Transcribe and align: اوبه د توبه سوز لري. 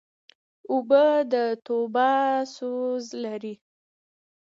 اوبه 0.71 1.05
د 1.31 1.35
توبه 1.65 2.09
سوز 2.55 3.05
لري. 3.23 3.55